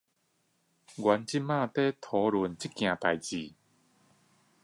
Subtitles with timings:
[0.03, 0.19] 我們正在討論
[2.55, 2.79] 這件
[3.21, 3.53] 事